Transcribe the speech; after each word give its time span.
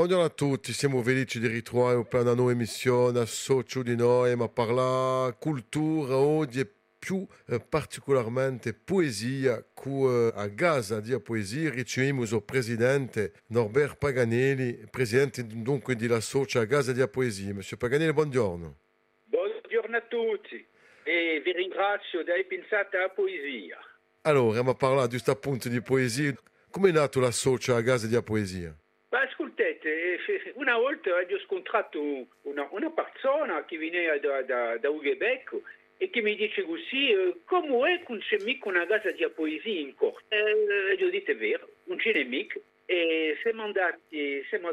Buongiorno 0.00 0.24
a 0.24 0.30
tutti, 0.30 0.72
siamo 0.72 1.02
felici 1.02 1.38
di 1.38 1.46
ritrovare 1.46 2.02
per 2.06 2.22
una 2.22 2.32
nuova 2.32 2.52
emissione 2.52 3.18
a 3.18 3.26
Socio 3.26 3.82
di 3.82 3.94
noi, 3.94 4.34
ma 4.34 4.48
parlare 4.48 5.36
cultura 5.38 6.16
oggi 6.16 6.60
e 6.60 6.68
più 6.98 7.26
eh, 7.46 7.60
particolarmente 7.60 8.72
poesia, 8.72 9.62
cu 9.74 10.08
eh, 10.08 10.32
a 10.34 10.46
Gaza 10.46 11.00
di 11.00 11.20
poesia 11.20 11.68
riceviamo 11.68 12.22
il 12.22 12.42
presidente 12.42 13.34
Norbert 13.48 13.98
Paganelli, 13.98 14.86
presidente 14.90 15.44
dunque 15.46 15.96
della 15.96 16.20
Socia 16.20 16.60
a 16.60 16.64
Gaza 16.64 16.92
di 16.92 17.06
Poesia. 17.06 17.52
Monsieur 17.52 17.78
Paganelli, 17.78 18.14
buongiorno. 18.14 18.76
Buongiorno 19.24 19.96
a 19.98 20.02
tutti 20.08 20.66
e 21.02 21.42
vi 21.44 21.52
ringrazio 21.52 22.24
di 22.24 22.30
aver 22.30 22.46
pensato 22.46 22.96
alla 22.96 23.10
poesia. 23.10 23.76
Allora, 24.22 24.62
parlare 24.72 25.08
di 25.08 25.10
questo 25.10 25.30
appunto 25.30 25.68
di 25.68 25.82
poesia, 25.82 26.32
come 26.70 26.88
è 26.88 26.92
nato 26.92 27.20
la 27.20 27.30
Socia 27.30 27.76
a 27.76 27.82
Gaza 27.82 28.06
di 28.06 28.18
Poesia? 28.22 28.74
Una 30.54 30.76
volta 30.76 31.10
ho 31.10 31.38
scontrato 31.40 32.00
una, 32.42 32.68
una 32.70 32.90
persona 32.90 33.64
che 33.64 33.78
veniva 33.78 34.16
da, 34.18 34.42
da, 34.42 34.76
da 34.78 34.90
Quebec 34.90 35.56
e 35.96 36.08
che 36.08 36.22
mi 36.22 36.34
dice 36.34 36.62
così, 36.62 37.10
eh, 37.10 37.36
come 37.44 37.94
è 37.94 38.02
non 38.08 38.18
c'è 38.20 38.38
mica 38.42 38.68
una 38.68 38.86
casa 38.86 39.10
di 39.10 39.28
poesia 39.34 39.80
in 39.80 39.94
corte? 39.94 40.34
Eh, 40.34 40.94
io 40.94 41.06
ho 41.06 41.10
detto 41.10 41.32
è 41.32 41.36
vero, 41.36 41.68
non. 41.84 42.58
E 42.86 43.36
siamo 43.42 43.62
andati, 43.62 44.42
siamo 44.48 44.68
a 44.68 44.72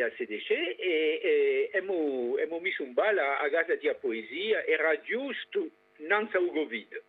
ACDC 0.00 0.50
e, 0.50 0.78
e 0.78 1.70
abbiamo, 1.74 2.32
abbiamo 2.34 2.60
messo 2.60 2.82
un 2.82 2.94
bal 2.94 3.18
a, 3.18 3.40
a 3.40 3.50
casa 3.50 3.74
di 3.74 3.90
poesia, 4.00 4.64
era 4.64 4.98
giusto 5.00 5.68
innanzi 5.98 6.36
al 6.36 6.46
Covid, 6.46 7.02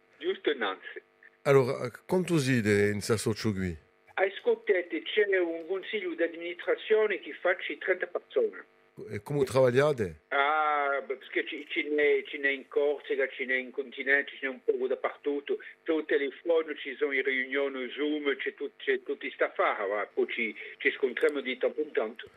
qui? 4.21 4.27
Ascoltate, 4.27 5.01
c'è 5.03 5.37
un 5.39 5.65
consiglio 5.67 6.13
di 6.13 6.23
amministrazione 6.23 7.19
che 7.19 7.33
faccia 7.33 7.73
30 7.77 8.05
persone. 8.07 8.65
E 9.09 9.21
come 9.21 9.45
lavorate? 9.45 10.21
Ah, 10.29 11.01
perché 11.05 11.45
ce 11.45 11.83
n'è, 11.83 12.23
ce 12.27 12.37
n'è 12.37 12.49
in 12.49 12.67
Corsica, 12.67 13.27
ce 13.29 13.45
n'è 13.45 13.55
in 13.55 13.71
continente, 13.71 14.31
ce 14.39 14.45
n'è 14.45 14.49
un 14.49 14.63
po' 14.63 14.87
dappertutto. 14.87 15.57
Sul 15.83 16.05
telefono 16.05 16.75
ci 16.75 16.95
sono 16.97 17.11
le 17.11 17.23
riunioni 17.23 17.89
Zoom, 17.91 18.35
c'è, 18.35 18.53
tut, 18.53 18.73
c'è 18.77 19.01
tutta 19.01 19.17
questa 19.17 19.45
affare, 19.45 20.09
poi 20.13 20.27
ci, 20.27 20.55
ci 20.77 20.91
scontriamo 20.91 21.39
di 21.41 21.57
tanto 21.57 21.81
in 21.81 21.91
tanto. 21.91 22.29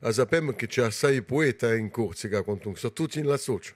Ah, 0.00 0.12
sappiamo 0.12 0.52
che 0.52 0.66
c'è 0.66 0.82
assai 0.82 1.22
poeta 1.22 1.74
in 1.74 1.90
Corsica, 1.90 2.42
sono 2.42 2.92
tutti 2.92 3.18
in 3.18 3.26
la 3.26 3.36
socia. 3.36 3.74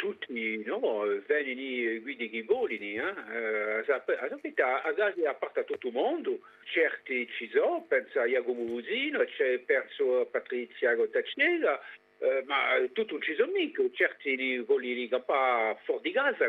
Tutti, 0.00 0.62
no, 0.64 0.78
vengono 1.26 2.00
guidi 2.00 2.30
che 2.30 2.42
volini, 2.44 2.94
eh? 2.94 3.84
Sapete, 3.84 4.62
a 4.62 4.92
Gaza 4.92 5.28
a 5.28 5.34
parte 5.34 5.64
tutto 5.64 5.88
il 5.88 5.92
mondo, 5.92 6.40
certi 6.72 7.28
ci 7.36 7.50
sono, 7.52 7.84
penso 7.86 8.18
a 8.20 8.24
Busino, 8.40 9.22
c'è 9.24 9.58
penso 9.58 10.20
a 10.20 10.24
Patrizia 10.24 10.94
Gottacella, 10.94 11.78
eh, 12.16 12.42
ma 12.46 12.78
tutto 12.94 13.12
non 13.12 13.22
ci 13.22 13.34
sono 13.34 13.52
mica, 13.52 13.82
certi 13.92 14.36
li 14.36 14.58
vogliono 14.64 15.06
campare 15.08 15.78
fuori 15.84 16.00
di 16.00 16.12
casa, 16.12 16.48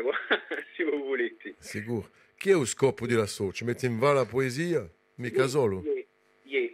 se 0.74 0.84
voi 0.84 1.02
volete. 1.02 1.54
Sicuro. 1.58 2.08
Chi 2.38 2.50
è 2.50 2.54
lo 2.54 2.64
scopo 2.64 3.06
della? 3.06 3.26
Mette 3.64 3.84
in 3.84 3.98
va 3.98 4.14
la 4.14 4.24
poesia? 4.24 4.88
Mica 5.16 5.46
solo? 5.46 5.82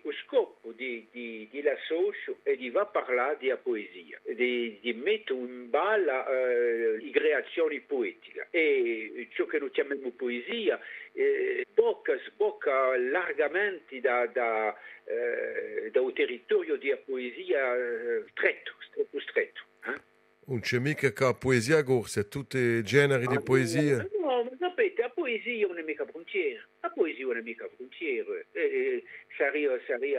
Lo 0.02 0.12
scopo 0.24 0.72
di, 0.72 1.06
di, 1.12 1.46
di 1.52 1.62
la 1.62 1.76
socio 1.86 2.38
è 2.42 2.56
di 2.56 2.68
va 2.68 2.86
parlare 2.86 3.36
di 3.38 3.54
poesia, 3.62 4.20
di, 4.24 4.76
di 4.80 4.92
mettere 4.92 5.38
in 5.38 5.70
balla 5.70 6.26
eh, 6.26 6.98
le 6.98 7.10
creazioni 7.10 7.78
poetiche 7.80 8.48
e 8.50 9.28
ciò 9.34 9.46
che 9.46 9.60
noi 9.60 9.70
chiamiamo 9.70 10.10
poesia 10.10 10.80
eh, 11.12 11.64
bocca, 11.72 12.18
sbocca 12.26 12.96
largamente 12.96 14.00
da, 14.00 14.26
da, 14.26 14.74
eh, 15.04 15.90
da 15.92 16.00
un 16.00 16.12
territorio 16.12 16.76
di 16.76 16.92
poesia 17.04 17.76
eh, 17.76 18.24
stretto, 18.30 18.72
stretto, 18.90 19.20
stretto. 19.20 19.60
Eh? 19.84 20.00
Non 20.46 20.60
c'è 20.60 20.78
mica 20.78 21.12
che 21.12 21.36
poesia 21.38 21.84
corsa, 21.84 22.24
tutti 22.24 22.58
i 22.58 22.82
generi 22.82 23.26
di 23.26 23.40
poesia. 23.40 24.08
No, 24.18 24.42
ma 24.42 24.50
sapete, 24.58 25.02
la 25.02 25.10
poesia 25.28 25.66
non 25.66 25.78
è 25.78 25.82
mica 25.82 26.06
frontiera. 26.06 26.60
La 26.80 26.90
poesia 26.90 27.26
non 27.26 27.36
è 27.36 27.42
mica 27.42 27.68
frontiera. 27.76 28.30
Eh, 28.52 29.04
sarebbe, 29.36 29.82
sarebbe 29.86 30.16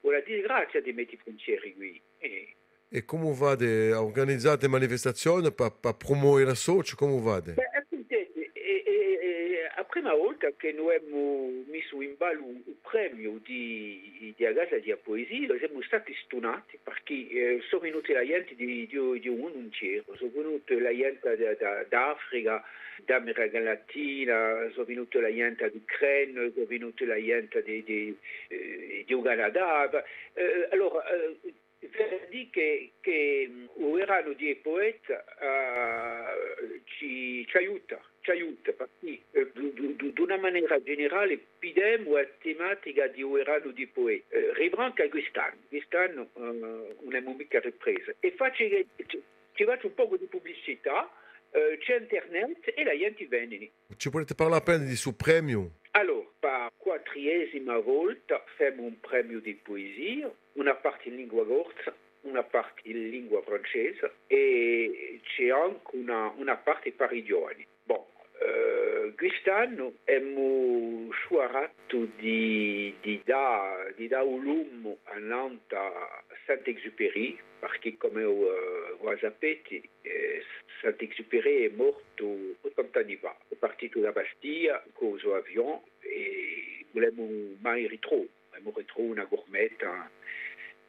una 0.00 0.20
disgrazia 0.20 0.80
di 0.80 0.92
mettere 0.92 1.18
frontiere 1.18 1.74
qui. 1.74 2.00
Eh. 2.18 2.54
E 2.88 3.04
come 3.04 3.32
vade? 3.34 3.92
Organizzate 3.92 4.66
manifestazioni 4.66 5.52
per, 5.52 5.76
per 5.78 5.96
promuovere 5.96 6.46
la 6.46 6.54
socia? 6.54 6.96
Come 6.96 7.20
vade? 7.20 7.52
Beh, 7.52 7.68
ascoltate, 7.76 8.32
eh, 8.52 8.82
eh, 8.86 9.70
la 9.76 9.79
prima 9.90 10.14
volta 10.14 10.48
che 10.56 10.72
noi 10.72 10.94
abbiamo 10.94 11.50
messo 11.66 12.00
in 12.00 12.14
ballo 12.16 12.46
un 12.46 12.62
premio 12.80 13.40
di, 13.44 14.32
di 14.36 14.46
Agasa 14.46 14.78
di 14.78 14.94
Poesia, 15.02 15.58
siamo 15.58 15.82
stati 15.82 16.14
stonati 16.24 16.78
perché 16.82 17.28
eh, 17.28 17.60
sono 17.68 17.82
venuti 17.82 18.12
la 18.12 18.24
gente 18.24 18.54
di, 18.54 18.86
di, 18.86 19.20
di 19.20 19.28
un 19.28 19.52
intero, 19.52 20.14
sono 20.16 20.30
venuti 20.32 20.78
la 20.78 20.94
gente 20.94 21.36
da, 21.36 21.54
da, 21.54 21.84
d'Africa, 21.88 22.64
d'America 23.04 23.58
Latina, 23.58 24.70
sono 24.72 24.84
venuti 24.84 25.20
la 25.20 25.34
gente 25.34 25.70
d'Ucraina, 25.70 26.50
sono 26.54 26.66
venuti 26.66 27.04
la 27.04 27.20
gente 27.20 27.62
di, 27.62 27.82
di, 27.82 28.16
eh, 28.48 29.04
Canada. 29.22 30.04
Eh, 30.34 30.68
allora, 30.70 31.04
eh, 31.80 32.26
dire 32.28 32.48
che, 32.50 32.92
che 33.00 33.50
l'Irano 33.76 34.32
di 34.34 34.54
poeta 34.56 35.24
uh, 35.40 36.80
ci, 36.84 37.46
ci, 37.46 37.56
aiuta, 37.56 38.00
ci 38.20 38.30
aiuta 38.30 38.72
perché 38.72 39.20
eh, 39.30 39.50
di 39.54 40.20
una 40.20 40.36
maniera 40.36 40.80
generale 40.82 41.38
pidemo 41.58 42.16
la 42.16 42.26
tematica 42.40 43.06
di 43.08 43.20
Irano 43.20 43.70
di 43.70 43.86
poeta. 43.86 44.36
Eh, 44.36 44.52
ribranca 44.54 45.08
quest'anno, 45.08 45.58
quest'anno 45.68 46.28
uh, 46.34 46.42
non 46.42 46.94
abbiamo 47.06 47.34
mica 47.34 47.60
ripresa 47.60 48.12
e 48.20 48.32
faccio, 48.32 48.64
ci 49.54 49.64
faccio 49.64 49.86
un 49.86 49.94
po' 49.94 50.16
di 50.16 50.26
pubblicità, 50.26 51.10
uh, 51.50 51.78
c'è 51.78 51.98
internet 52.00 52.72
e 52.74 52.84
la 52.84 52.96
gente 52.96 53.24
viene. 53.26 53.70
Ci 53.96 54.08
volete 54.08 54.34
parlare 54.34 54.60
appena 54.60 54.84
di 54.84 54.96
suo 54.96 55.12
premio? 55.12 55.78
Allora, 55.92 56.28
per 56.38 56.72
quattresima 56.76 57.78
volta 57.78 58.42
facciamo 58.56 58.82
un 58.82 59.00
premio 59.00 59.40
di 59.40 59.54
poesia, 59.54 60.30
una 60.52 60.74
parte 60.74 61.08
in 61.08 61.16
lingua 61.16 61.44
corsa, 61.46 61.94
una 62.22 62.42
parte 62.42 62.82
in 62.84 63.08
lingua 63.08 63.42
francese 63.42 64.12
e 64.26 65.20
c'è 65.22 65.50
anche 65.50 65.96
una, 65.96 66.32
una 66.36 66.56
parte 66.56 66.92
per 66.92 67.12
i 67.12 67.24
giovani. 67.24 67.66
Bon, 67.84 68.04
eh, 69.10 69.14
quest'anno 69.14 69.94
abbiamo 70.04 71.10
scelto 71.90 72.08
di, 72.16 72.94
di 73.00 73.20
dare 73.24 73.94
di 73.96 74.08
da 74.08 74.22
un 74.22 74.42
lume 74.42 74.96
a 75.04 75.18
Nantes 75.18 75.76
a 75.78 76.22
Saint-Exupéry, 76.46 77.38
perché 77.58 77.96
come 77.96 78.22
uh, 78.22 78.96
voi 79.00 79.18
sapete 79.18 79.82
eh, 80.02 80.42
Saint-Exupéry 80.80 81.66
è 81.66 81.74
morto 81.74 82.56
80 82.60 82.98
anni 82.98 83.16
fa, 83.16 83.36
è 83.48 83.54
partito 83.54 84.00
da 84.00 84.12
Bastia 84.12 84.82
con 84.92 85.14
il 85.14 85.20
suo 85.20 85.34
avion 85.34 85.80
e 86.00 86.84
volevamo 86.90 87.56
mai 87.60 87.86
ritrovare, 87.86 88.28
volevamo 88.48 88.74
ritrovare 88.76 89.12
una 89.12 89.24
gourmette 89.24 89.86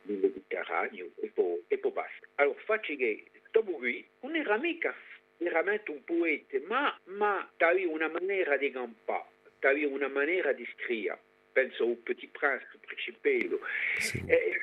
nel 0.04 0.18
Mediterraneo 0.18 1.10
e 1.22 1.32
poi, 1.34 1.64
e 1.68 1.78
poi 1.78 1.92
basta. 1.92 2.28
Allora 2.36 2.60
faccio 2.66 2.96
che 2.96 3.26
dopo 3.52 3.72
qui 3.74 4.06
non 4.22 4.36
era 4.36 4.58
mica 4.58 4.96
veramente 5.42 5.92
un 5.92 6.04
poeta, 6.04 6.58
ma, 6.68 6.98
ma 7.06 7.52
aveva 7.58 7.92
una 7.92 8.10
maniera 8.10 8.58
di 8.58 8.72
campare, 8.72 9.26
aveva 9.60 9.94
una 9.94 10.08
maniera 10.08 10.54
di 10.54 10.66
scrivere. 10.74 11.20
Penso 11.52 11.84
al 11.84 11.98
Petit 11.98 12.30
Prince, 12.32 12.66
al 12.72 12.80
Principello. 12.80 13.60
Sì. 13.98 14.24
Eh, 14.26 14.58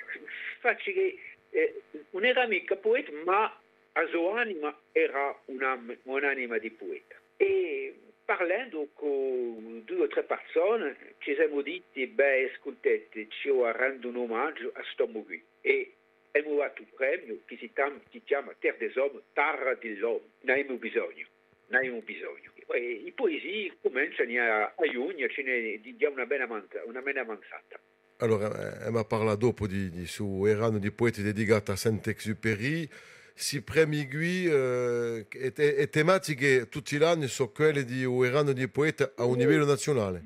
faccio 0.61 0.91
che 0.93 1.19
eh, 1.51 1.83
non 2.11 2.25
era 2.25 2.47
mica 2.47 2.77
poeta, 2.77 3.13
ma 3.25 3.61
la 3.93 4.07
sua 4.07 4.41
anima 4.41 4.75
era 4.93 5.39
una, 5.47 5.79
un'anima 6.05 6.59
di 6.59 6.71
poeta. 6.71 7.17
E 7.37 7.95
parlando 8.25 8.89
con 8.95 9.83
due 9.85 10.05
o 10.05 10.07
tre 10.07 10.23
persone 10.23 10.97
ci 11.19 11.35
siamo 11.35 11.61
detti, 11.61 12.07
beh, 12.07 12.51
ascoltate, 12.53 13.27
ci 13.29 13.51
rendo 13.51 14.09
un 14.09 14.17
omaggio 14.17 14.69
a 14.69 14.81
questo 14.81 15.07
qui. 15.09 15.43
E 15.61 15.93
abbiamo 16.33 16.59
dato 16.59 16.83
un 16.83 16.89
premio 16.95 17.39
che 17.45 17.57
si 17.59 17.71
chiama, 17.73 18.01
si 18.11 18.23
chiama 18.25 18.55
Terra 18.59 18.77
des 18.79 18.97
Hommes, 18.97 19.23
Terra 19.33 19.75
dell'Uomo. 19.75 20.23
Ne 20.43 20.53
abbiamo 20.53 20.79
bisogno, 20.79 21.27
ne 21.69 21.77
abbiamo 21.77 22.01
bisogno. 22.01 22.53
E 22.71 23.01
le 23.05 23.13
poesie 23.13 23.73
cominciano 23.81 24.41
a, 24.41 24.73
a 24.77 24.91
giugno, 24.91 25.27
ce 25.29 25.43
ne 25.43 25.81
diamo 25.81 26.15
una 26.15 26.27
bella, 26.27 26.47
una 26.85 27.01
bella 27.01 27.21
avanzata. 27.21 27.81
Allora, 28.19 28.85
Emma 28.85 29.05
parla 29.05 29.37
dopo 29.37 29.67
di, 29.67 29.91
di 29.91 30.07
su 30.07 30.45
erano 30.45 30.79
di 30.79 30.91
poeti 30.91 31.23
dedicati 31.23 31.71
a 31.71 31.77
Saint-Exupéry. 31.77 32.89
Si 33.33 33.63
premi 33.63 34.09
qui 34.09 34.47
eh, 34.47 35.27
e, 35.31 35.53
e, 35.55 35.89
tematiche 35.89 36.69
tutti 36.69 36.97
gli 36.97 37.05
anni 37.05 37.29
sono 37.29 37.51
quelle 37.51 37.85
di 37.85 38.05
un 38.05 38.25
erano 38.25 38.53
di 38.53 38.67
poeta 38.69 39.13
a 39.15 39.25
un 39.25 39.37
livello 39.37 39.65
nazionale. 39.65 40.25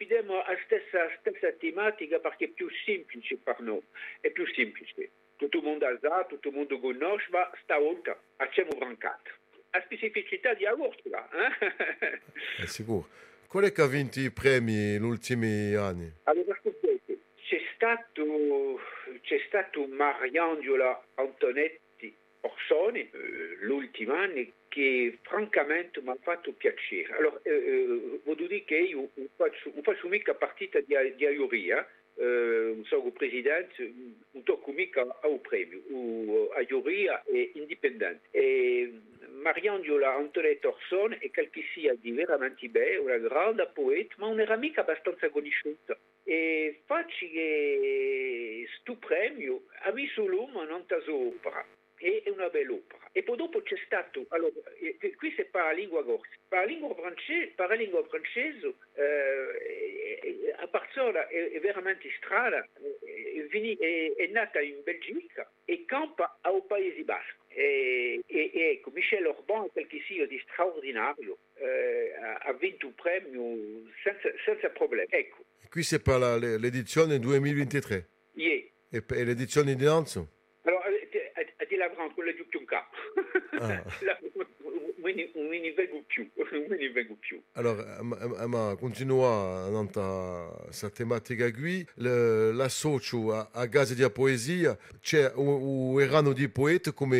Abbiamo 0.00 0.36
la 0.36 0.58
stessa, 0.64 1.08
stessa 1.20 1.52
tematica 1.52 2.18
perché 2.18 2.46
è 2.46 2.48
più 2.48 2.68
semplice 2.84 3.36
per 3.36 3.60
noi, 3.60 3.82
è 4.20 4.30
più 4.30 4.46
semplice. 4.54 5.10
Tutto 5.36 5.58
il 5.58 5.64
mondo 5.64 5.86
sa, 6.00 6.24
tutto 6.28 6.48
il 6.48 6.54
mondo 6.54 6.78
conosce, 6.78 7.28
ma 7.30 7.50
stavolta 7.62 8.18
abbiamo 8.36 8.70
brancato. 8.76 9.30
La 9.70 9.82
specificità 9.82 10.54
di 10.54 10.66
Agortola. 10.66 11.28
Eh? 11.32 12.62
È 12.62 12.66
sicuro. 12.66 13.08
Qual 13.46 13.64
è 13.64 13.72
che 13.72 13.82
ha 13.82 13.86
vinto 13.86 14.18
i 14.20 14.30
premi 14.30 14.72
negli 14.72 15.02
ultimi 15.02 15.74
anni? 15.74 16.10
Allora, 16.24 16.58
stato, 17.82 18.78
c'è 19.22 19.38
stato 19.48 19.86
Mariangiola 19.88 21.02
Antonetti 21.14 21.80
Orsoni, 22.42 23.00
eh, 23.00 23.56
l'ultimo 23.60 24.14
anno, 24.14 24.44
che 24.68 25.18
francamente 25.22 26.00
mi 26.00 26.10
ha 26.10 26.16
fatto 26.20 26.52
piacere. 26.52 27.12
Allora, 27.14 27.40
eh, 27.42 27.50
eh, 27.50 28.20
voglio 28.24 28.46
dire 28.46 28.64
che 28.64 28.78
io 28.78 29.08
faccio, 29.36 29.72
faccio 29.82 30.08
mica 30.08 30.34
partita 30.34 30.80
di, 30.80 30.96
di 31.14 31.26
eh, 32.16 32.80
sono 32.84 33.10
presidente, 33.10 33.92
non 34.30 34.42
tocco 34.42 34.72
mica 34.72 35.02
al 35.20 35.40
premio, 35.40 36.52
è 37.24 37.50
indipendente. 37.54 38.28
E 38.30 38.92
Mariangiola 39.42 40.14
Antonetta 40.14 40.68
Orson 40.68 41.16
è 41.18 41.30
sia 41.74 41.94
di 41.94 42.10
veramente 42.12 42.68
bello, 42.68 43.02
una 43.02 43.18
grande 43.18 43.68
poeta, 43.72 44.14
ma 44.18 44.28
non 44.28 44.40
era 44.40 44.56
mica 44.56 44.80
abbastanza 44.80 45.28
conosciuta. 45.30 45.96
E 46.24 46.80
faccio 46.86 47.26
questo 47.26 48.96
premio 48.96 49.62
l'uomo 50.26 50.60
è 52.02 52.28
una 52.30 52.48
bella 52.48 52.72
opera. 52.72 53.08
E 53.12 53.22
poi 53.22 53.36
dopo 53.36 53.62
c'è 53.62 53.76
stato, 53.84 54.24
allora, 54.28 54.52
qui 55.16 55.32
si 55.36 55.44
parla 55.44 55.72
lingua 55.72 56.04
corsa, 56.04 56.32
parla 56.48 56.66
lingua 56.66 56.94
francese, 56.94 57.52
parla 57.54 57.74
lingua 57.74 58.04
francese 58.06 58.74
eh, 58.94 60.54
a 60.56 60.66
Barcelona 60.66 61.26
è, 61.28 61.50
è, 61.50 61.60
veramente 61.60 62.08
strana, 62.16 62.58
è, 62.58 63.46
è, 63.48 64.14
è, 64.16 64.26
nata 64.28 64.60
in 64.60 64.80
Belgica 64.82 65.50
e 65.64 65.84
campa 65.84 66.38
al 66.40 66.64
Paesi 66.66 67.02
Basco. 67.04 67.40
E, 67.48 68.22
e, 68.26 68.50
ecco, 68.54 68.90
Michel 68.90 69.26
Orban, 69.26 69.68
quel 69.70 69.86
che 69.86 70.02
sia 70.06 70.26
di 70.26 70.40
straordinario, 70.50 71.38
eh, 71.54 72.12
ha 72.40 72.52
vinto 72.54 72.86
un 72.86 72.94
premio 72.94 73.90
senza, 74.02 74.30
senza 74.44 74.70
problemi. 74.70 75.08
Ecco. 75.10 75.44
Qui 75.68 75.82
si 75.82 76.00
parla 76.00 76.36
l'edizione 76.36 77.18
2023? 77.18 78.08
Yeah. 78.34 78.62
E, 78.90 79.04
e 79.06 79.24
l'edizione 79.24 79.74
di 79.74 79.84
Nantes? 79.84 80.40
la 81.82 81.88
grande 81.88 82.14
couleur 82.14 82.34
du 82.34 82.44
Kyunka. 82.44 82.84
Alors, 87.56 87.76
Emma, 88.42 88.76
continuons 88.80 89.24
à 89.24 89.68
sa 90.70 90.90
thématique 90.90 91.40
aiguë. 91.40 91.86
La 91.96 92.68
socio 92.68 93.32
à 93.32 93.66
gaz 93.66 93.96
de 93.96 94.02
la 94.02 94.10
poésie, 94.10 94.66
c'est 95.02 95.24
un 95.24 95.98
erano 95.98 96.34
de 96.34 96.46
poète 96.46 96.92
comme 96.92 97.14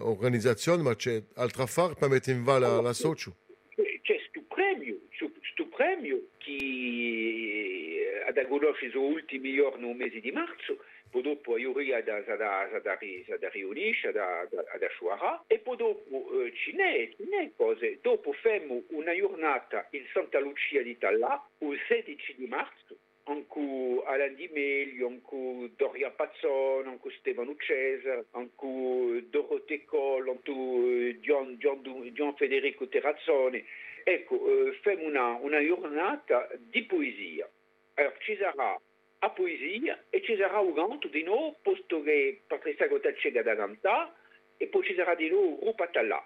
organisation, 0.00 0.78
mais 0.78 0.92
c'est 0.98 1.24
altra 1.36 1.64
affaire 1.64 1.94
pour 1.96 2.10
mettre 2.10 2.30
en 2.30 2.42
valeur 2.42 2.82
la 2.82 2.94
socio. 2.94 3.32
C'est 3.76 4.20
ce 4.34 4.40
premio, 4.48 4.96
ce 5.20 5.62
premio 5.62 6.18
qui, 6.44 8.00
ad 8.26 8.38
Agonoche, 8.38 8.82
ils 8.82 8.96
ont 8.96 9.16
ultimé 9.16 9.60
au 9.60 9.70
mois 9.78 9.94
de 9.94 10.32
mars. 10.32 10.72
Dopo 11.12 11.56
Iuria 11.56 12.02
da, 12.02 12.20
da, 12.20 12.36
da, 12.36 12.78
da, 12.80 13.48
riunisce, 13.50 14.12
da, 14.12 14.46
da, 14.50 14.62
da 14.62 14.88
Shuara, 14.96 15.44
e 15.46 15.58
poi 15.58 15.76
dopo 15.76 16.42
eh, 16.42 16.52
ce 16.54 16.72
n'è 16.72 17.50
cose. 17.56 17.98
Dopo 18.00 18.32
facciamo 18.32 18.82
una 18.90 19.14
giornata 19.14 19.86
in 19.90 20.04
Santa 20.12 20.38
Lucia 20.38 20.82
di 20.82 20.96
Tallà, 20.98 21.42
il 21.58 21.78
16 21.86 22.34
di 22.36 22.46
marzo, 22.46 22.96
in 23.28 23.46
cui 23.46 24.00
Alain 24.04 24.34
Di 24.34 24.48
Meglio, 24.52 25.08
cui 25.22 25.72
Doria 25.76 26.10
Pazzone, 26.10 26.90
in 26.90 26.98
cui 26.98 27.12
Stefano 27.18 27.54
Cesar, 27.58 28.24
in 28.36 28.54
cui 28.54 29.28
Dorothée 29.28 29.84
Coll, 29.84 30.28
in 30.28 30.40
cui 30.42 31.20
Gian, 31.20 31.56
Gian, 31.58 31.82
Gian 32.12 32.34
Federico 32.36 32.88
Terrazzoni. 32.88 33.64
Ecco, 34.04 34.70
eh, 34.70 34.94
una, 35.04 35.34
una 35.34 35.62
giornata 35.62 36.48
di 36.58 36.84
poesia. 36.84 37.48
Allora, 37.94 38.14
ci 38.20 38.36
sarà 38.36 38.80
a 39.20 39.30
poesia 39.30 40.04
e 40.10 40.22
ci 40.22 40.36
sarà 40.36 40.60
un 40.60 40.74
canto 40.74 41.08
di 41.08 41.22
nuovo, 41.22 41.56
posto 41.62 42.02
che 42.02 42.42
Patrizia 42.46 42.86
Gotacega 42.86 43.42
da 43.42 43.56
cantare, 43.56 44.12
e 44.56 44.66
poi 44.66 44.84
ci 44.84 44.94
sarà 44.94 45.14
di 45.14 45.28
nuovo 45.28 45.58
Rupa 45.64 45.88
Tallà, 45.88 46.24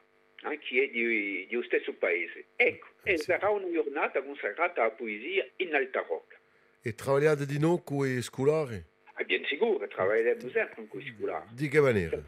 eh, 0.51 0.59
che 0.59 0.85
è 0.85 0.89
di, 0.89 1.47
di 1.49 1.63
stesso 1.65 1.95
paese. 1.95 2.47
Ecco, 2.57 2.89
e 3.03 3.17
sarà 3.19 3.49
una 3.49 3.71
giornata 3.71 4.23
consacrata 4.23 4.83
alla 4.83 4.91
poesia 4.91 5.47
in 5.57 5.75
Alta 5.75 6.05
Rocca. 6.07 6.37
E 6.83 6.95
lavorate 6.99 7.47
di 7.47 7.59
nuovo 7.59 7.83
con 7.83 8.07
i 8.07 8.21
scolari? 8.21 8.83
Ah, 9.15 9.25
bien 9.25 9.45
sicuro, 9.45 9.87
lavoriamo 9.97 10.49
sempre 10.51 10.87
con 10.89 11.01
i 11.01 11.15
scolari. 11.17 11.47
Di 11.53 11.69
che 11.69 11.81
maniera? 11.81 12.21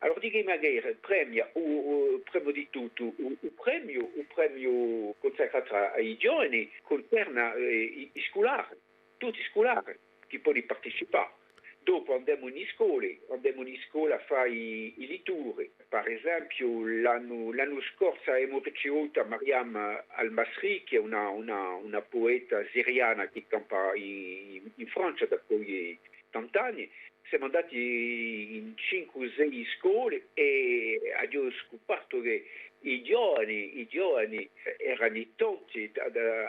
Allora, 0.00 0.20
di 0.20 0.30
che 0.30 0.44
maniera? 0.44 0.88
Premia, 1.00 1.50
o, 1.54 1.60
o, 1.60 2.18
prima 2.30 2.52
di 2.52 2.68
tutto, 2.70 3.12
il 3.18 3.52
premio, 3.60 4.08
premio 4.32 5.14
consacrato 5.18 5.74
ai 5.74 6.16
giovani 6.16 6.70
concerna 6.82 7.52
eh, 7.54 8.10
i 8.12 8.20
scolari 8.30 8.76
tutti 9.18 9.42
scolari 9.50 9.98
che 10.26 10.38
possono 10.38 10.64
partecipare. 10.66 11.36
Dopo 11.80 12.14
andiamo 12.14 12.48
in 12.48 12.66
scuole, 12.74 13.20
andiamo 13.30 13.66
in 13.66 13.78
scuola 13.88 14.16
a 14.16 14.18
fare 14.18 14.50
i, 14.50 14.92
i 14.98 15.06
lituri. 15.06 15.70
Per 15.88 16.06
esempio 16.06 16.86
l'anno, 16.86 17.52
l'anno 17.52 17.80
scorso 17.94 18.30
abbiamo 18.30 18.60
ricevuto 18.62 19.24
Mariam 19.24 20.04
Al-Masri, 20.08 20.84
che 20.84 20.96
è 20.96 20.98
una, 20.98 21.28
una, 21.28 21.70
una 21.76 22.02
poeta 22.02 22.62
siriana 22.72 23.28
che 23.28 23.44
campa 23.46 23.94
in, 23.94 24.70
in 24.74 24.86
Francia 24.88 25.24
da 25.26 25.38
poi 25.38 25.98
tant'anni. 26.30 26.90
Siamo 27.28 27.46
andati 27.46 28.56
in 28.56 28.74
5-6 28.76 29.66
scuole 29.78 30.28
e 30.34 31.00
abbiamo 31.16 31.50
scoperto 31.52 32.20
che 32.20 32.44
i 32.80 33.02
giovani, 33.02 33.80
i 33.80 33.86
giovani 33.88 34.48
erano 34.78 35.24
tanti 35.36 35.90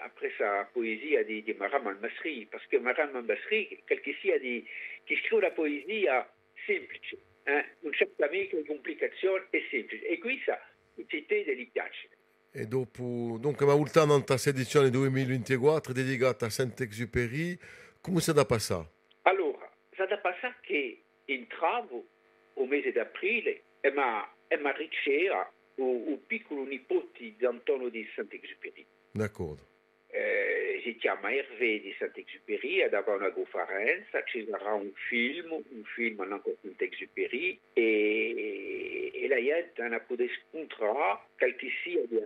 après 0.01 0.31
la 0.37 0.67
poesia 0.71 1.23
di, 1.23 1.41
di 1.43 1.53
Maram 1.53 1.87
al-Masri, 1.87 2.45
perché 2.49 2.79
Maram 2.79 3.15
al-Masri, 3.15 3.81
quel 3.85 4.01
che 4.01 4.15
sia 4.21 4.37
di, 4.37 4.65
che 5.03 5.15
scrive 5.25 5.41
la 5.41 5.51
poesia 5.51 6.31
semplice, 6.65 7.17
eh? 7.43 7.65
non 7.79 7.91
c'è 7.91 8.07
mica 8.29 8.57
complicazione, 8.65 9.47
è 9.49 9.59
semplice. 9.69 10.05
E 10.05 10.17
questa 10.19 10.59
città 11.07 11.35
gli 11.35 11.69
piace. 11.71 12.09
E 12.51 12.65
dopo, 12.65 13.37
dunque, 13.39 13.65
ma 13.65 13.73
ultimo 13.73 14.15
in 14.15 14.25
questa 14.25 14.49
edizione 14.49 14.89
2024 14.89 15.93
dedicata 15.93 16.45
a 16.45 16.49
Saint-Exupéry, 16.49 17.57
come 18.01 18.21
si 18.21 18.33
da 18.33 18.45
passare? 18.45 18.87
Allora, 19.23 19.69
si 19.91 20.03
da 20.07 20.17
passare 20.17 20.57
che 20.61 21.03
entravo 21.25 22.05
al 22.55 22.67
mese 22.67 22.91
d'aprile 22.91 23.63
e 23.81 23.91
mi 23.91 24.71
riceva 24.75 25.51
o 25.83 26.17
piccolo 26.27 26.63
nipote 26.63 27.33
di 27.37 27.45
Antonio 27.45 27.89
di 27.89 28.07
Saint-Exupéry. 28.13 28.85
D'accordo. 29.11 29.67
Eh, 30.11 30.81
si 30.83 30.95
chiama 30.97 31.31
Hervé 31.31 31.81
di 31.81 31.93
Saint-Exupéry, 31.97 32.81
ed 32.81 32.93
aveva 32.93 33.15
una 33.15 33.31
conferenza, 33.31 34.23
ci 34.23 34.45
sarà 34.49 34.73
un 34.73 34.91
film, 35.07 35.51
un 35.51 35.83
film 35.83 36.19
ancora 36.21 36.55
Saint-Exupéry, 36.61 37.59
e, 37.73 39.11
e 39.13 39.27
la 39.27 39.41
gente 39.41 39.87
non 39.87 40.03
può 40.07 40.15
scontrare 40.49 41.19
quel 41.37 41.55
che 41.55 41.69
sia 41.83 42.01
di 42.05 42.19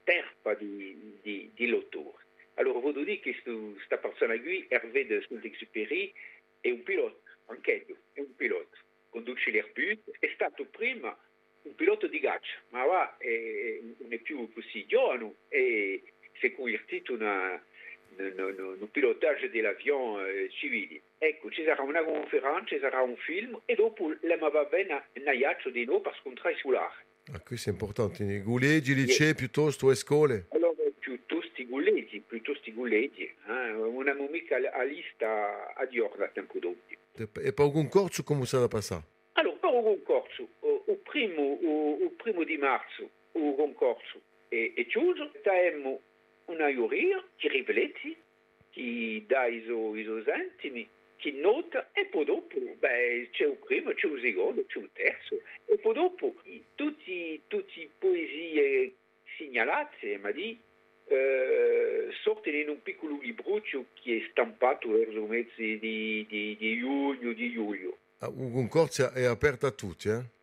sterpa 0.00 0.54
di, 0.54 1.18
di, 1.22 1.50
di 1.54 1.66
l'autore. 1.66 2.22
Allora, 2.54 2.78
voglio 2.78 3.02
dire 3.02 3.18
che 3.18 3.34
questa 3.42 3.98
persona 3.98 4.38
qui, 4.38 4.64
Hervé 4.68 5.06
di 5.06 5.24
Saint-Exupéry, 5.28 6.12
è 6.60 6.70
un 6.70 6.82
pilota, 6.82 7.18
anche 7.46 7.84
è 8.12 8.20
un 8.20 8.34
pilota, 8.36 8.78
conduce 9.10 9.50
l'Airbus, 9.50 9.98
è 10.20 10.30
stato 10.34 10.64
prima 10.66 11.18
un 11.64 11.74
pilota 11.74 12.06
di 12.06 12.20
ghiaccio, 12.20 12.58
ma 12.70 12.84
va, 12.84 13.16
è, 13.18 13.80
non 13.98 14.12
è 14.12 14.18
più 14.18 14.50
così 14.52 14.86
giovane 14.86 15.34
e 15.48 16.02
si 16.38 16.46
è 16.46 16.54
convertito 16.54 17.14
in 17.14 17.22
un 18.16 18.90
pilotaggio 18.90 19.48
dell'avion 19.48 20.24
eh, 20.24 20.50
civile. 20.50 21.00
Ecco, 21.18 21.50
ci 21.50 21.64
sarà 21.64 21.82
una 21.82 22.04
conferenza, 22.04 22.66
ci 22.66 22.78
sarà 22.78 23.00
un 23.00 23.16
film 23.16 23.60
e 23.64 23.74
dopo 23.74 24.14
lei 24.20 24.38
va 24.38 24.64
bene 24.64 24.92
a 24.92 25.32
ghiaccio 25.32 25.70
di 25.70 25.84
nuovo 25.84 26.02
per 26.02 26.16
scontrare. 26.20 26.56
Ah, 27.32 27.40
questo 27.40 27.70
è 27.70 27.72
importante, 27.72 28.22
i 28.22 28.40
gulleggi, 28.40 28.94
licei 28.94 29.28
yes. 29.28 29.36
piuttosto 29.36 29.90
e 29.90 29.94
scuole? 29.94 30.46
Allora, 30.50 30.74
piuttosto 30.98 31.60
i 31.60 31.64
gulleggi, 31.64 32.20
piuttosto 32.20 32.68
i 32.68 32.72
gulleggi. 32.72 33.22
Eh? 33.22 33.72
Mica 34.30 34.58
la 34.58 34.82
lista 34.82 35.72
a 35.74 35.84
Dior 35.86 36.16
da 36.16 36.28
tempo 36.28 36.58
dopo. 36.58 36.76
E 37.16 37.52
per 37.52 37.64
un 37.64 37.72
concorso 37.72 38.22
come 38.24 38.44
sarà 38.44 38.68
passato? 38.68 39.13
Primo, 41.14 41.96
il 42.00 42.10
primo 42.16 42.42
di 42.42 42.56
marzo 42.56 43.08
il 43.32 43.54
concorso 43.56 44.20
è, 44.48 44.72
è 44.74 44.86
chiuso, 44.86 45.30
abbiamo 45.44 46.00
una 46.46 46.72
giuria 46.72 47.22
che 47.36 47.48
riflette, 47.48 48.16
che 48.70 49.24
dà 49.26 49.46
i 49.46 49.62
suoi 49.64 50.02
intimi, 50.02 50.88
che 51.16 51.30
nota 51.30 51.90
e 51.92 52.06
poi 52.06 52.24
dopo 52.24 52.58
beh, 52.58 53.28
c'è 53.30 53.46
un 53.46 53.58
primo, 53.60 53.92
c'è 53.92 54.06
un 54.06 54.20
secondo, 54.20 54.64
c'è 54.66 54.78
un 54.78 54.88
terzo 54.92 55.40
e 55.66 55.78
poi 55.78 55.94
dopo 55.94 56.34
tutti 56.74 57.40
i 57.42 57.90
poesie 57.96 58.94
segnalate, 59.38 60.18
ma 60.18 60.32
di 60.32 60.58
eh, 61.06 62.08
sortono 62.22 62.56
in 62.56 62.68
un 62.70 62.82
piccolo 62.82 63.18
libruccio 63.20 63.86
che 63.94 64.16
è 64.16 64.28
stampato 64.30 64.90
verso 64.90 65.24
mezzi 65.26 65.78
di, 65.78 66.26
di, 66.28 66.56
di 66.58 66.78
giugno, 66.78 67.32
di 67.32 67.52
luglio. 67.52 67.98
Ah, 68.18 68.28
un 68.28 68.52
concorso 68.52 69.12
è 69.12 69.24
aperto 69.24 69.66
a 69.66 69.70
tutti, 69.70 70.08
eh? 70.08 70.42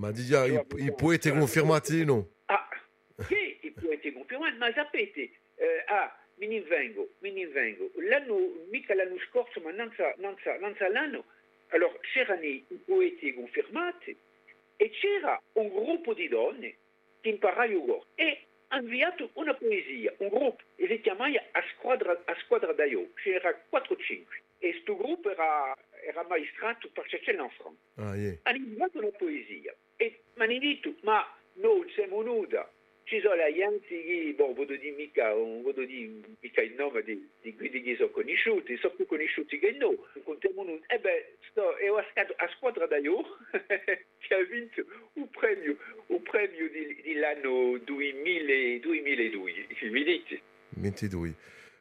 Ma 0.00 0.12
già, 0.12 0.46
i, 0.46 0.58
i 0.78 0.94
poeti 0.94 1.28
confermati 1.30 1.94
di 1.94 2.04
no? 2.06 2.26
Ah, 2.46 2.66
sì, 3.28 3.58
i 3.60 3.70
poeti 3.70 4.10
confermati, 4.14 4.56
ma 4.56 4.72
sapete, 4.72 5.30
eh, 5.56 5.84
ah, 5.88 6.18
mi 6.36 6.46
ne 6.46 6.62
vengo, 6.62 7.10
mi 7.18 7.30
ne 7.30 7.46
vengo. 7.48 7.90
L'anno, 7.96 8.38
mica 8.70 8.94
l'anno 8.94 9.18
scorso, 9.28 9.60
ma 9.60 9.70
non 9.72 9.92
sa, 9.94 10.14
non 10.16 10.38
sa, 10.42 10.56
non 10.56 10.74
sa 10.78 10.88
l'anno, 10.88 11.24
allora 11.68 11.92
c'erano 12.14 12.42
i 12.44 12.64
poeti 12.82 13.34
confermati 13.34 14.16
e 14.76 14.88
c'era 14.88 15.38
un 15.52 15.68
gruppo 15.68 16.14
di 16.14 16.28
donne 16.28 16.76
che 17.20 17.28
imparavano 17.28 18.06
e 18.14 18.44
hanno 18.68 18.88
inviato 18.88 19.28
una 19.34 19.52
poesia, 19.52 20.14
un 20.16 20.28
gruppo, 20.28 20.62
e 20.76 20.86
si 20.86 20.98
chiamava 21.02 21.36
A 21.52 21.62
Squadra, 21.76 22.12
a 22.24 22.34
squadra 22.44 22.72
d'Aio, 22.72 23.10
c'era 23.16 23.50
4-5. 23.70 24.24
E 24.62 24.70
questo 24.70 24.96
gruppo 24.96 25.30
era, 25.30 25.76
era 26.06 26.24
maestrato 26.26 26.88
per 26.90 27.06
Cecil 27.06 27.38
en 27.38 27.50
France. 27.50 27.80
Ah, 27.96 28.16
yeah. 28.16 28.38
Hanno 28.44 28.56
inviato 28.56 28.98
una 28.98 29.08
poesia 29.08 29.74
e 30.44 30.48
mi 30.48 30.56
hanno 30.56 30.66
detto, 30.66 30.94
ma 31.02 31.26
noi 31.54 31.90
siamo 31.94 32.22
nuda, 32.22 32.70
ci 33.04 33.20
sono 33.20 33.34
il 36.62 36.74
nome 36.74 37.02
di, 37.02 37.28
di 37.42 37.54
quelli 37.56 37.82
che 37.82 37.96
sono 37.96 38.10
conosciuti, 38.10 38.76
sono 38.76 38.94
più 38.94 39.06
conosciuti 39.06 39.58
che 39.58 39.72
noi, 39.72 39.98
contiamo 40.22 40.62
noi. 40.62 40.80
E 40.86 40.98
beh, 41.00 41.34
sto, 41.50 41.76
è 41.76 41.88
a, 41.88 42.48
squadra 42.54 42.86
vinto 44.48 44.84
un 45.14 45.28
premio, 45.28 45.76
un 46.06 46.22
premio 46.22 46.68
di, 46.70 47.00
dell'anno 47.02 47.78
2000, 47.78 48.78
2002, 48.80 49.66
mi 49.90 50.04
dite? 50.04 50.40
22. 50.68 51.34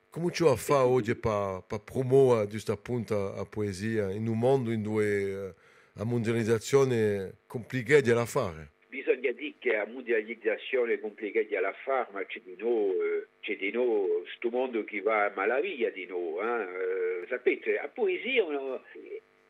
Come 0.09 0.31
ci 0.31 0.43
va 0.43 0.51
a 0.51 0.55
fare 0.55 0.87
oggi 0.87 1.13
per, 1.13 1.63
per 1.67 1.81
promuovere 1.81 2.47
giusto 2.47 2.71
appunto 2.71 3.35
la 3.35 3.45
poesia 3.45 4.09
in 4.09 4.27
un 4.27 4.39
mondo 4.39 4.71
in 4.71 4.81
eh, 5.05 5.53
la 5.99 6.05
mondializzazione 6.05 7.39
complicata 7.45 8.13
da 8.13 8.25
fare? 8.25 8.71
Bisogna 8.87 9.31
dire 9.33 9.55
che 9.59 9.73
la 9.73 9.85
mondializzazione 9.85 10.93
è 10.93 10.99
complicata 10.99 11.59
da 11.59 11.73
fare, 11.83 12.07
ma 12.13 12.23
c'è 12.23 12.39
di 12.39 12.55
noi, 12.57 12.95
eh, 12.95 13.27
c'è 13.41 13.57
di 13.57 13.69
noi, 13.69 14.21
questo 14.21 14.49
mondo 14.49 14.85
che 14.85 15.01
va 15.01 15.25
a 15.25 15.33
malavia 15.35 15.91
di 15.91 16.05
noi. 16.05 16.39
Eh? 16.39 17.23
Eh, 17.23 17.27
sapete, 17.27 17.73
la 17.73 17.89
poesia 17.89 18.45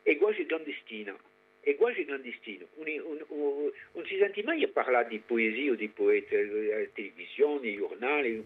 è 0.02 0.16
quasi 0.16 0.44
clandestina. 0.44 1.16
È 1.60 1.76
quasi 1.76 2.04
clandestino. 2.04 2.66
Non 2.74 4.04
si 4.06 4.16
sente 4.18 4.42
mai 4.42 4.66
parlare 4.68 5.08
di 5.08 5.18
poesia 5.20 5.70
o 5.70 5.74
di 5.76 5.88
poeti 5.88 6.34
alla 6.34 6.84
televisione, 6.92 7.68
ai 7.68 7.76
giornali, 7.76 8.44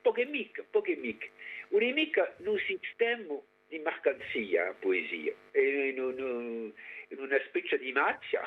poche 0.00 0.24
mica, 0.24 0.64
poche 0.70 0.96
mica. 0.96 1.26
È 1.68 1.92
mica 1.92 2.32
un 2.38 2.58
sistema 2.66 3.34
di 3.74 3.80
mercanzia 3.82 4.66
la 4.66 4.74
poesia, 4.78 5.32
è 5.50 5.58
in, 5.58 6.72
una 7.18 7.40
specie 7.46 7.78
di 7.78 7.92
macchia 7.92 8.42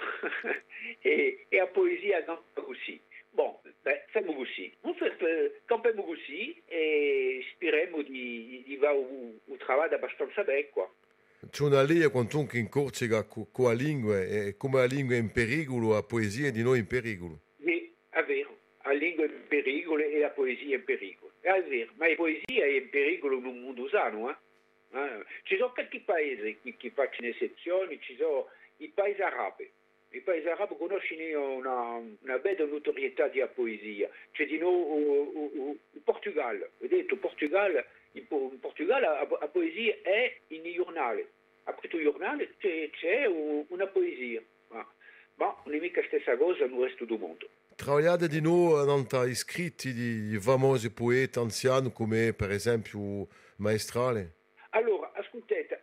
e, 1.01 1.45
e 1.49 1.57
la 1.57 1.67
poesia 1.67 2.23
non 2.25 2.39
così. 2.53 2.99
Bon, 3.29 3.55
beh, 3.81 4.05
facciamo 4.07 4.33
così. 4.33 4.73
Campiamo 5.65 6.03
così 6.03 6.59
e 6.65 7.45
speriamo 7.53 8.01
di, 8.01 8.63
di 8.65 8.77
fare 8.77 8.97
un, 8.97 9.37
un 9.43 9.57
lavoro 9.67 9.95
abbastanza 9.95 10.43
bene. 10.43 10.69
Qua. 10.69 10.89
C'è 11.49 11.63
una 11.63 11.83
lei 11.83 12.09
quantunque 12.09 12.57
in 12.57 12.69
Corsica 12.69 13.23
con 13.25 13.47
la 13.57 13.73
lingua 13.73 14.21
e 14.21 14.55
come 14.57 14.79
la 14.79 14.85
lingua 14.85 15.15
è 15.15 15.19
in 15.19 15.31
pericolo, 15.31 15.93
la 15.93 16.03
poesia 16.03 16.47
è 16.47 16.51
di 16.51 16.63
noi 16.63 16.79
in 16.79 16.87
pericolo. 16.87 17.41
Sì, 17.63 17.93
è 18.09 18.23
vero, 18.23 18.57
la 18.83 18.93
lingua 18.93 19.25
è 19.25 19.27
in 19.27 19.47
pericolo 19.47 20.03
e 20.03 20.19
la 20.19 20.29
poesia 20.29 20.75
è 20.75 20.79
in 20.79 20.83
pericolo. 20.83 21.31
È 21.41 21.63
vero, 21.67 21.91
ma 21.97 22.07
la 22.07 22.15
poesia 22.15 22.63
è 22.63 22.69
in 22.69 22.89
pericolo 22.89 23.37
in 23.37 23.45
un 23.45 23.59
mondo 23.61 23.87
sano. 23.89 24.31
Eh? 24.31 24.35
Eh, 24.91 25.25
ci 25.43 25.57
sono 25.57 25.71
qualche 25.73 26.01
paese 26.01 26.57
che, 26.61 26.91
facciano 26.91 27.27
eccezioni, 27.27 27.99
ci 28.01 28.15
sono 28.15 28.47
i 28.77 28.89
paesi 28.89 29.21
arabi. 29.21 29.69
I 30.09 30.21
paesi 30.21 30.47
arabi 30.47 30.75
conoscono 30.77 31.55
una, 31.55 32.01
una 32.21 32.37
bella 32.37 32.65
notorietà 32.65 33.27
della 33.27 33.47
poesia. 33.47 34.09
C'è 34.31 34.45
di 34.45 34.55
il 34.55 36.01
Portugal. 36.03 36.69
Vedete, 36.77 37.13
il 37.13 37.19
Portugal, 37.19 37.85
Portugal 38.59 39.01
la, 39.01 39.47
poesia 39.47 39.95
è 40.01 40.39
in 40.47 40.63
giornale. 40.73 41.31
Après 41.63 41.89
il 41.93 42.03
giornale 42.03 42.53
c'è, 42.57 42.89
c'è 42.91 43.25
una 43.25 43.87
poesia. 43.87 44.41
Ma, 44.69 44.87
ma 45.35 45.61
non 45.65 45.75
è 45.75 45.79
mica 45.79 45.99
la 45.99 46.07
stessa 46.07 46.37
cosa 46.37 46.65
nel 46.65 46.79
resto 46.79 47.03
del 47.03 47.19
mondo. 47.19 47.49
Di 48.27 48.41
noi 48.41 48.79
hanno 48.79 49.23
iscritti 49.25 49.93
di 49.93 50.39
famosi 50.39 50.91
Maestrale? 53.57 54.36
Allora, 54.77 55.11
ascoltate, 55.15 55.81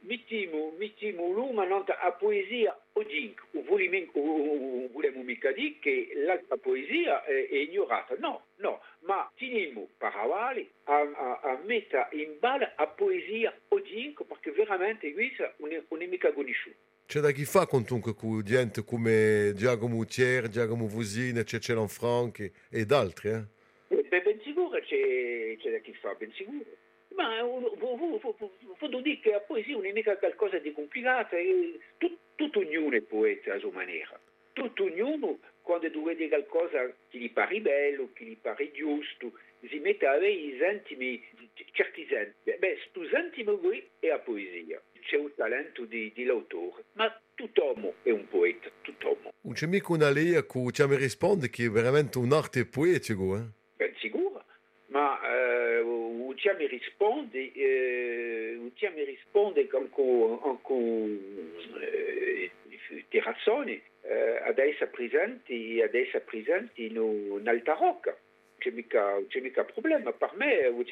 mettiamo, 0.00 0.74
mettiamo 0.76 1.30
l'uomo 1.30 1.62
a 1.62 2.12
poesia 2.18 2.76
oggi, 2.94 3.32
vogliamo 3.52 5.22
mica 5.22 5.52
dire 5.52 5.76
che 5.78 6.10
l'altra 6.16 6.56
poesia 6.56 7.22
è, 7.22 7.48
è 7.48 7.54
ignorata, 7.54 8.16
no, 8.18 8.46
no, 8.56 8.80
ma 9.02 9.30
teniamo 9.36 9.86
parole 9.98 10.66
a, 10.84 10.98
a, 10.98 11.40
a 11.44 11.60
mettere 11.64 12.08
in 12.10 12.38
balla 12.40 12.72
a 12.74 12.88
poesia 12.88 13.56
oggi 13.68 14.16
perché 14.26 14.50
veramente 14.50 15.12
questa 15.12 15.54
non 15.58 15.72
è, 15.72 15.80
non 15.88 16.02
è 16.02 16.06
mica 16.06 16.32
conosciuta. 16.32 16.76
C'è 17.06 17.20
da 17.20 17.30
chi 17.30 17.44
fa 17.44 17.66
comunque 17.66 18.14
con 18.14 18.42
gente 18.42 18.82
come 18.82 19.52
Giacomo 19.54 20.04
Thier, 20.04 20.48
Giacomo 20.48 20.88
Vusina, 20.88 21.44
Cecil 21.44 21.88
Franchi 21.88 22.50
e 22.68 22.84
altri, 22.88 23.28
eh? 23.28 23.42
Beh, 23.86 24.22
ben 24.22 24.40
sicuro 24.42 24.76
c'è, 24.80 25.56
c'è 25.56 25.70
da 25.70 25.78
chi 25.78 25.94
fa, 25.94 26.12
ben 26.14 26.32
sicuro. 26.32 26.79
Ma 27.16 27.42
voglio 27.42 29.00
dire 29.00 29.20
che 29.20 29.30
la 29.30 29.40
poesia 29.40 29.74
non 29.74 29.86
è 29.86 29.92
mica 29.92 30.16
qualcosa 30.16 30.58
di 30.58 30.72
complicato, 30.72 31.36
tutto, 31.98 32.18
tutto 32.36 32.58
ognuno 32.60 32.96
è 32.96 33.00
poeta 33.00 33.54
a 33.54 33.58
sua 33.58 33.72
maniera. 33.72 34.18
Tutto 34.52 34.84
ognuno, 34.84 35.38
quando 35.62 36.02
vedi 36.02 36.28
qualcosa 36.28 36.86
che 37.08 37.18
gli 37.18 37.30
pare 37.30 37.60
bello, 37.60 38.10
che 38.12 38.24
gli 38.24 38.36
pare 38.36 38.70
giusto, 38.72 39.32
si 39.68 39.78
mette 39.78 40.06
a 40.06 40.12
avere 40.12 40.32
i 40.32 40.56
sentimi, 40.58 41.22
certi 41.72 42.06
sentimi. 42.08 42.56
Beh, 42.58 42.58
questo 42.58 43.06
sentimo 43.08 43.56
qui 43.56 43.86
è 43.98 44.08
la 44.08 44.18
poesia. 44.18 44.80
C'è 45.00 45.16
un 45.16 45.32
talento 45.34 45.84
di, 45.84 46.12
di 46.14 46.24
l'autore, 46.24 46.84
ma 46.92 47.06
è 48.02 48.10
un 48.10 48.28
poeta, 48.28 48.70
tutt'uomo. 48.82 49.30
Non 49.42 49.54
c'è 49.54 49.66
mica 49.66 49.92
una 49.92 50.10
lei 50.10 50.34
a 50.34 50.42
cui 50.42 50.72
ci 50.72 50.84
risponde 50.84 51.48
che 51.48 51.64
è 51.64 51.70
veramente 51.70 52.18
un'arte 52.18 52.66
poetica, 52.66 53.22
eh? 53.22 53.59
Mi 56.56 56.66
risponde, 56.66 57.52
eh, 57.52 58.58
mi 58.94 59.04
risponde 59.04 59.66
con, 59.66 59.90
Terrazzoni, 63.08 63.80
eh, 64.02 64.40
adesso 64.44 64.84
adesso 65.82 66.16
in 66.74 66.96
Rocca. 67.74 68.16
C'è 68.58 68.70
mica, 68.70 69.22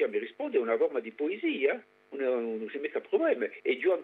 me 0.07 0.17
risponde 0.19 0.57
una 0.57 0.77
forma 0.77 0.99
di 0.99 1.11
poesia. 1.11 1.83
Non 2.11 2.65
c'è 2.67 2.79
mica 2.79 2.99
problema. 3.01 3.47
E 3.61 3.77
Gian, 3.77 4.03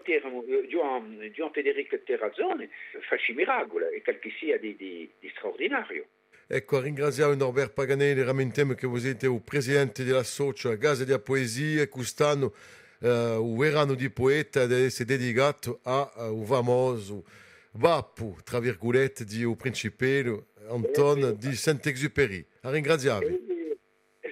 Federico 1.52 2.00
Terrazzoni 2.02 2.68
fa 3.00 3.16
miracoli, 3.34 3.96
e 3.96 4.02
quel 4.02 4.18
sia 4.38 4.58
di, 4.58 4.76
di 4.76 5.28
straordinario. 5.30 6.06
Ecco, 6.48 6.80
ringraziamo 6.80 7.34
Norbert 7.34 7.72
Paganelli, 7.72 8.22
rammentiamo 8.22 8.74
che 8.74 8.86
voi 8.86 9.00
siete 9.00 9.26
il 9.26 9.42
presidente 9.42 10.04
della 10.04 10.22
Socia 10.22 10.70
a 10.70 10.76
Casa 10.76 11.04
della 11.04 11.18
Poesia 11.18 11.82
e 11.82 11.88
quest'anno 11.88 12.54
uh, 13.00 13.50
il 13.50 13.56
verano 13.58 13.94
di 13.94 14.08
poeta 14.10 14.62
è 14.62 15.04
dedicato 15.04 15.80
a 15.82 16.08
uh, 16.14 16.38
un 16.38 16.44
famoso 16.44 17.24
Bappu, 17.72 18.36
tra 18.44 18.60
virgolette, 18.60 19.24
di 19.24 19.42
un 19.42 19.56
principello 19.56 20.46
Anton 20.68 21.34
di 21.36 21.52
Saint-Exupéry. 21.56 22.46
A 22.62 22.70
ringraziare. 22.70 23.26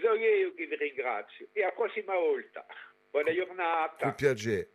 Sono 0.00 0.14
io 0.14 0.54
che 0.54 0.66
vi 0.66 0.76
ringrazio 0.76 1.48
e 1.52 1.62
alla 1.62 1.72
prossima 1.72 2.14
volta. 2.14 2.64
Buona 3.10 3.34
giornata. 3.34 4.04
Con 4.04 4.14
piacere. 4.14 4.68